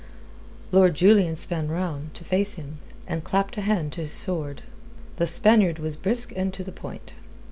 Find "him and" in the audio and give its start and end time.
2.55-3.23